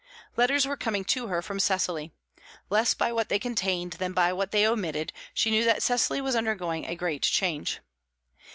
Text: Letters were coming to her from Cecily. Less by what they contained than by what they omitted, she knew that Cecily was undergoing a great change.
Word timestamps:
Letters 0.35 0.65
were 0.65 0.77
coming 0.77 1.03
to 1.05 1.27
her 1.27 1.43
from 1.43 1.59
Cecily. 1.59 2.11
Less 2.71 2.95
by 2.95 3.11
what 3.13 3.29
they 3.29 3.37
contained 3.37 3.93
than 3.99 4.13
by 4.13 4.33
what 4.33 4.49
they 4.49 4.65
omitted, 4.65 5.13
she 5.31 5.51
knew 5.51 5.63
that 5.65 5.83
Cecily 5.83 6.19
was 6.19 6.35
undergoing 6.35 6.85
a 6.87 6.95
great 6.95 7.21
change. 7.21 7.81